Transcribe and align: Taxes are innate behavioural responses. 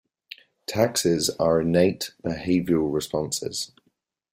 Taxes 0.65 1.29
are 1.39 1.61
innate 1.61 2.09
behavioural 2.25 2.91
responses. 2.91 3.71